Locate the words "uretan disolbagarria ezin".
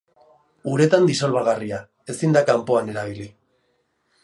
0.75-2.35